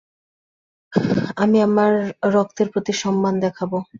[1.35, 1.91] আমি আমার
[2.33, 3.77] রক্তের প্রতি সম্মান দেখাবো।